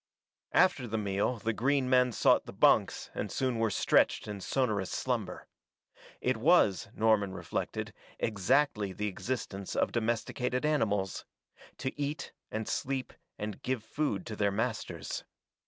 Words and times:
After 0.55 0.87
the 0.87 0.97
meal 0.97 1.37
the 1.37 1.53
green 1.53 1.87
men 1.87 2.11
sought 2.11 2.47
the 2.47 2.51
bunks 2.53 3.11
and 3.13 3.31
soon 3.31 3.59
were 3.59 3.69
stretched 3.69 4.27
in 4.27 4.41
sonorous 4.41 4.89
slumber. 4.89 5.45
It 6.21 6.37
was, 6.37 6.87
Norman 6.95 7.33
reflected, 7.33 7.93
exactly 8.17 8.93
the 8.93 9.05
existence 9.05 9.75
of 9.75 9.91
domesticated 9.91 10.65
animals 10.65 11.25
to 11.77 12.01
eat 12.01 12.31
and 12.49 12.67
sleep 12.67 13.13
and 13.37 13.61
give 13.61 13.83
food 13.83 14.25
to 14.25 14.35
their 14.35 14.49
masters. 14.51 15.23